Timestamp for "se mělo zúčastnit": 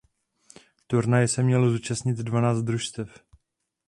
1.27-2.17